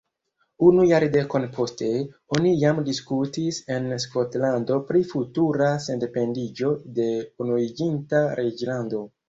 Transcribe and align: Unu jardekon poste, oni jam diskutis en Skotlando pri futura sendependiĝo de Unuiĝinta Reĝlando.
Unu 0.67 0.85
jardekon 0.91 1.43
poste, 1.57 1.89
oni 2.37 2.53
jam 2.61 2.81
diskutis 2.87 3.61
en 3.77 3.87
Skotlando 4.07 4.79
pri 4.89 5.03
futura 5.13 5.71
sendependiĝo 5.87 6.75
de 6.99 7.09
Unuiĝinta 7.47 8.27
Reĝlando. 8.45 9.07